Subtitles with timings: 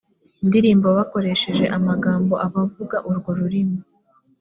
[0.47, 3.77] ndirimbo bakoresheje amagambo abavuga urwo rurimi